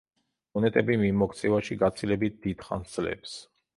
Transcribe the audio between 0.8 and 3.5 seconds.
მიმოქცევაში გაცილებით დიდხანს ძლებს.